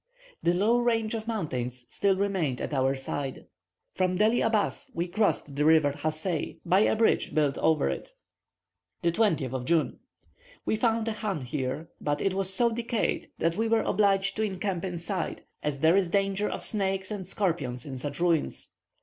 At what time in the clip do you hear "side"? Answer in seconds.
2.95-3.45